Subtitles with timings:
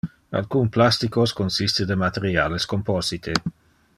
[0.39, 3.33] Alcun plasticos consiste de materiales composite.